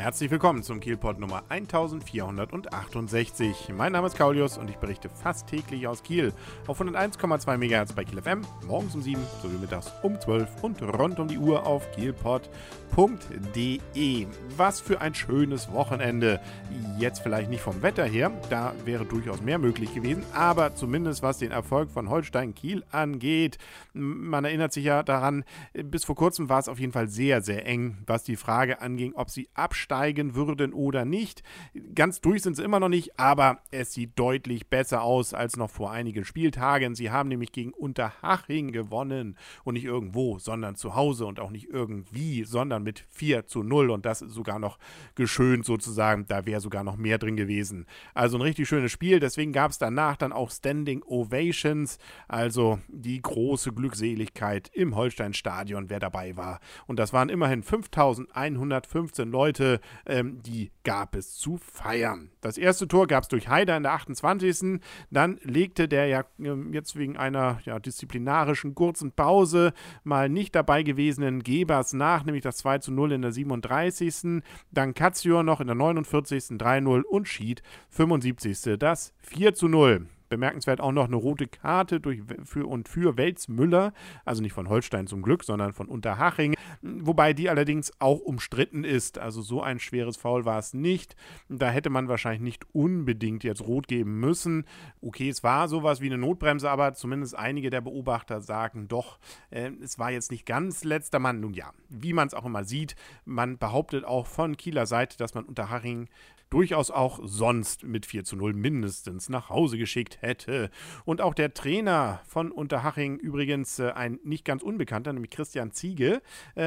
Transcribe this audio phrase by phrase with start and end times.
[0.00, 3.74] Herzlich willkommen zum Kielpot Nummer 1468.
[3.76, 6.32] Mein Name ist Kaulius und ich berichte fast täglich aus Kiel
[6.66, 11.20] auf 101,2 MHz bei Kiel FM, morgens um 7 sowie mittags um 12 und rund
[11.20, 12.46] um die Uhr auf kielpot.de.
[14.56, 16.40] Was für ein schönes Wochenende.
[16.98, 21.36] Jetzt vielleicht nicht vom Wetter her, da wäre durchaus mehr möglich gewesen, aber zumindest was
[21.36, 23.58] den Erfolg von Holstein Kiel angeht.
[23.92, 25.44] Man erinnert sich ja daran,
[25.74, 29.12] bis vor kurzem war es auf jeden Fall sehr, sehr eng, was die Frage anging,
[29.14, 31.42] ob sie absteigen aufsteigen würden oder nicht.
[31.94, 35.70] Ganz durch sind sie immer noch nicht, aber es sieht deutlich besser aus als noch
[35.70, 36.94] vor einigen Spieltagen.
[36.94, 41.68] Sie haben nämlich gegen Unterhaching gewonnen und nicht irgendwo, sondern zu Hause und auch nicht
[41.68, 44.78] irgendwie, sondern mit 4 zu 0 und das ist sogar noch
[45.14, 46.26] geschönt sozusagen.
[46.28, 47.86] Da wäre sogar noch mehr drin gewesen.
[48.14, 49.20] Also ein richtig schönes Spiel.
[49.20, 55.98] Deswegen gab es danach dann auch Standing Ovations, also die große Glückseligkeit im Holstein-Stadion, wer
[55.98, 56.60] dabei war.
[56.86, 62.30] Und das waren immerhin 5115 Leute ähm, die gab es zu feiern.
[62.40, 64.80] Das erste Tor gab es durch Haider in der 28.
[65.10, 69.72] Dann legte der ja ähm, jetzt wegen einer ja, disziplinarischen kurzen Pause
[70.04, 74.42] mal nicht dabei gewesenen Gebers nach, nämlich das 2 zu 0 in der 37.
[74.70, 76.58] Dann Katzior noch in der 49.
[76.58, 78.78] 3-0 und Schied 75.
[78.78, 80.06] das 4 zu 0.
[80.30, 83.92] Bemerkenswert auch noch eine rote Karte durch, für und für Welzmüller,
[84.24, 89.18] also nicht von Holstein zum Glück, sondern von Unterhaching, wobei die allerdings auch umstritten ist.
[89.18, 91.16] Also so ein schweres Foul war es nicht.
[91.48, 94.64] Da hätte man wahrscheinlich nicht unbedingt jetzt rot geben müssen.
[95.00, 99.18] Okay, es war sowas wie eine Notbremse, aber zumindest einige der Beobachter sagen doch,
[99.50, 101.40] äh, es war jetzt nicht ganz letzter Mann.
[101.40, 105.34] Nun ja, wie man es auch immer sieht, man behauptet auch von Kieler Seite, dass
[105.34, 106.08] man Unterhaching
[106.50, 110.70] durchaus auch sonst mit 4 zu 0 mindestens nach Hause geschickt hätte.
[111.04, 116.20] Und auch der Trainer von Unterhaching, übrigens äh, ein nicht ganz unbekannter, nämlich Christian Ziege,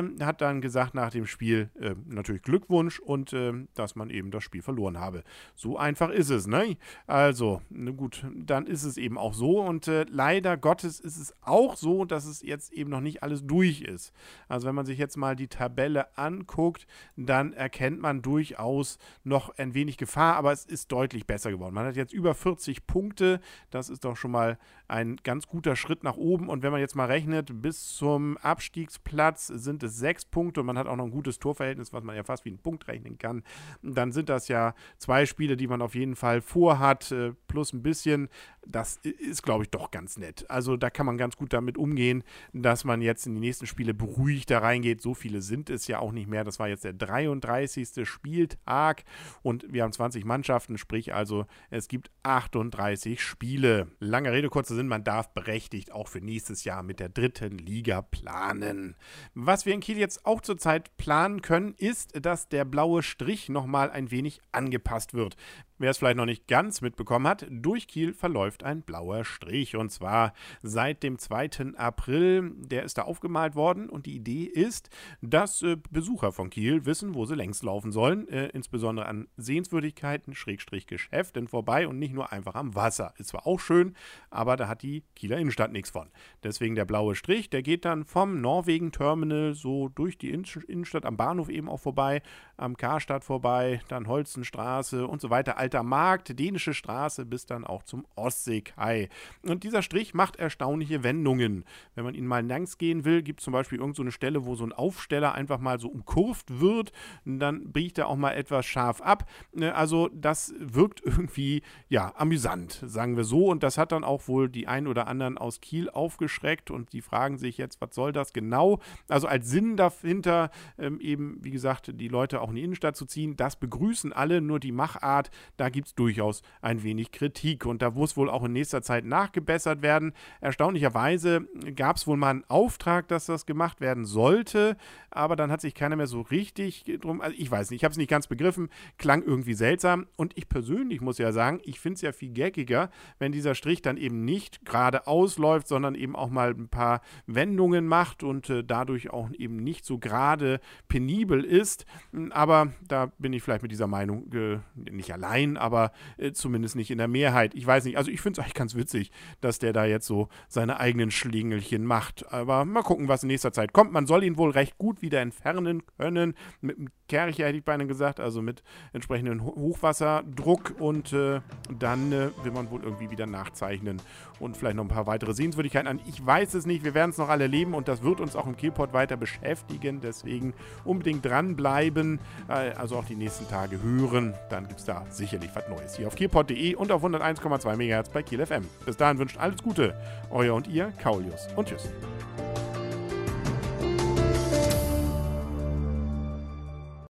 [0.00, 4.30] ähm, hat dann gesagt nach dem Spiel äh, natürlich Glückwunsch und äh, dass man eben
[4.30, 5.24] das Spiel verloren habe.
[5.54, 6.76] So einfach ist es, ne?
[7.06, 11.34] Also, ne, gut, dann ist es eben auch so und äh, leider Gottes ist es
[11.40, 14.12] auch so, dass es jetzt eben noch nicht alles durch ist.
[14.46, 19.70] Also, wenn man sich jetzt mal die Tabelle anguckt, dann erkennt man durchaus noch ein
[19.70, 21.74] ein wenig Gefahr, aber es ist deutlich besser geworden.
[21.74, 23.40] Man hat jetzt über 40 Punkte.
[23.70, 24.58] Das ist doch schon mal
[24.88, 26.48] ein ganz guter Schritt nach oben.
[26.48, 30.78] Und wenn man jetzt mal rechnet, bis zum Abstiegsplatz sind es sechs Punkte und man
[30.78, 33.42] hat auch noch ein gutes Torverhältnis, was man ja fast wie einen Punkt rechnen kann.
[33.82, 37.82] Dann sind das ja zwei Spiele, die man auf jeden Fall vorhat, äh, plus ein
[37.82, 38.28] bisschen.
[38.66, 40.48] Das ist, glaube ich, doch ganz nett.
[40.48, 43.94] Also da kann man ganz gut damit umgehen, dass man jetzt in die nächsten Spiele
[43.94, 45.00] beruhigt da reingeht.
[45.00, 46.44] So viele sind es ja auch nicht mehr.
[46.44, 48.08] Das war jetzt der 33.
[48.08, 49.04] Spieltag
[49.42, 53.88] und wir haben 20 Mannschaften, sprich also es gibt 38 Spiele.
[53.98, 58.02] Lange Rede, kurzer Sinn, man darf berechtigt auch für nächstes Jahr mit der dritten Liga
[58.02, 58.96] planen.
[59.34, 63.90] Was wir in Kiel jetzt auch zurzeit planen können, ist, dass der blaue Strich nochmal
[63.90, 65.36] ein wenig angepasst wird.
[65.80, 69.76] Wer es vielleicht noch nicht ganz mitbekommen hat, durch Kiel verläuft ein blauer Strich.
[69.76, 71.74] Und zwar seit dem 2.
[71.78, 72.52] April.
[72.56, 73.88] Der ist da aufgemalt worden.
[73.88, 74.90] Und die Idee ist,
[75.22, 78.28] dass äh, Besucher von Kiel wissen, wo sie längs laufen sollen.
[78.28, 83.14] Äh, insbesondere an Sehenswürdigkeiten, Schrägstrich Geschäften vorbei und nicht nur einfach am Wasser.
[83.16, 83.96] Ist zwar auch schön,
[84.28, 86.10] aber da hat die Kieler Innenstadt nichts von.
[86.44, 91.48] Deswegen der blaue Strich, der geht dann vom Norwegen-Terminal so durch die Innenstadt am Bahnhof
[91.48, 92.20] eben auch vorbei,
[92.58, 97.84] am Karstadt vorbei, dann Holzenstraße und so weiter Alter Markt, Dänische Straße bis dann auch
[97.84, 99.08] zum Ostseekai.
[99.42, 101.64] Und dieser Strich macht erstaunliche Wendungen.
[101.94, 104.56] Wenn man ihn mal langs gehen will, gibt es zum Beispiel irgendeine so Stelle, wo
[104.56, 106.90] so ein Aufsteller einfach mal so umkurvt wird.
[107.24, 109.30] Dann biegt er auch mal etwas scharf ab.
[109.52, 113.46] Ne, also das wirkt irgendwie, ja, amüsant, sagen wir so.
[113.46, 117.00] Und das hat dann auch wohl die ein oder anderen aus Kiel aufgeschreckt und die
[117.00, 118.80] fragen sich jetzt, was soll das genau?
[119.08, 123.06] Also als Sinn dahinter ähm, eben, wie gesagt, die Leute auch in die Innenstadt zu
[123.06, 127.82] ziehen, das begrüßen alle, nur die Machart, da gibt es durchaus ein wenig Kritik und
[127.82, 130.14] da muss wohl auch in nächster Zeit nachgebessert werden.
[130.40, 131.46] Erstaunlicherweise
[131.76, 134.78] gab es wohl mal einen Auftrag, dass das gemacht werden sollte,
[135.10, 137.92] aber dann hat sich keiner mehr so richtig drum, also ich weiß nicht, ich habe
[137.92, 141.96] es nicht ganz begriffen, klang irgendwie seltsam und ich persönlich muss ja sagen, ich finde
[141.96, 146.30] es ja viel geckiger, wenn dieser Strich dann eben nicht gerade ausläuft, sondern eben auch
[146.30, 151.84] mal ein paar Wendungen macht und äh, dadurch auch eben nicht so gerade penibel ist,
[152.30, 154.58] aber da bin ich vielleicht mit dieser Meinung äh,
[154.90, 157.54] nicht allein sein, aber äh, zumindest nicht in der Mehrheit.
[157.54, 159.10] Ich weiß nicht, also ich finde es eigentlich ganz witzig,
[159.40, 162.32] dass der da jetzt so seine eigenen Schlingelchen macht.
[162.32, 163.92] Aber mal gucken, was in nächster Zeit kommt.
[163.92, 166.34] Man soll ihn wohl recht gut wieder entfernen können.
[166.60, 171.40] Mit einem Kercher hätte ich beinahe gesagt, also mit entsprechendem Hochwasserdruck und äh,
[171.78, 174.00] dann äh, will man wohl irgendwie wieder nachzeichnen
[174.38, 176.00] und vielleicht noch ein paar weitere Sehenswürdigkeiten an.
[176.08, 178.46] Ich weiß es nicht, wir werden es noch alle leben und das wird uns auch
[178.46, 180.00] im Kielpot weiter beschäftigen.
[180.00, 180.54] Deswegen
[180.84, 184.34] unbedingt dranbleiben, äh, also auch die nächsten Tage hören.
[184.48, 188.22] Dann gibt es da sicherlich was Neues hier auf kielpot.de und auf 101,2 MHz bei
[188.22, 188.66] Kiel FM.
[188.84, 189.94] Bis dahin wünscht alles Gute,
[190.30, 191.88] euer und ihr, Kaulius und tschüss.